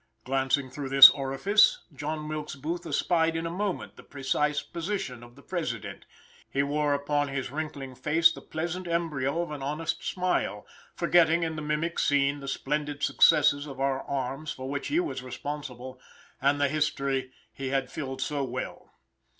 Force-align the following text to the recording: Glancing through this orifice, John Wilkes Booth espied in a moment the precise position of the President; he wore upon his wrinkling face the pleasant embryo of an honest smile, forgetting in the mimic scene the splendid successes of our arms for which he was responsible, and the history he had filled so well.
Glancing 0.23 0.71
through 0.71 0.89
this 0.89 1.11
orifice, 1.11 1.83
John 1.93 2.27
Wilkes 2.27 2.55
Booth 2.55 2.87
espied 2.87 3.35
in 3.35 3.45
a 3.45 3.51
moment 3.51 3.97
the 3.97 4.03
precise 4.03 4.59
position 4.63 5.21
of 5.21 5.35
the 5.35 5.43
President; 5.43 6.05
he 6.49 6.63
wore 6.63 6.95
upon 6.95 7.27
his 7.27 7.51
wrinkling 7.51 7.93
face 7.93 8.31
the 8.31 8.41
pleasant 8.41 8.87
embryo 8.87 9.43
of 9.43 9.51
an 9.51 9.61
honest 9.61 10.03
smile, 10.03 10.65
forgetting 10.95 11.43
in 11.43 11.55
the 11.55 11.61
mimic 11.61 11.99
scene 11.99 12.39
the 12.39 12.47
splendid 12.47 13.03
successes 13.03 13.67
of 13.67 13.79
our 13.79 14.01
arms 14.05 14.51
for 14.51 14.67
which 14.67 14.87
he 14.87 14.99
was 14.99 15.21
responsible, 15.21 16.01
and 16.41 16.59
the 16.59 16.67
history 16.67 17.31
he 17.53 17.67
had 17.67 17.91
filled 17.91 18.23
so 18.23 18.43
well. 18.43 18.89